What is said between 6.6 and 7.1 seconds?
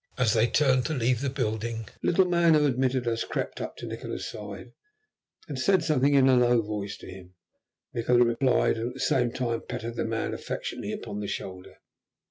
voice to